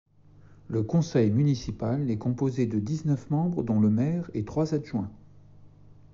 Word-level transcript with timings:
Le 0.67 0.81
conseil 0.81 1.29
municipal 1.29 2.09
est 2.09 2.17
composé 2.17 2.65
de 2.65 2.79
dix-neuf 2.79 3.29
membres 3.29 3.61
dont 3.61 3.79
le 3.79 3.91
maire 3.91 4.31
et 4.33 4.43
trois 4.45 4.73
adjoints. 4.73 5.11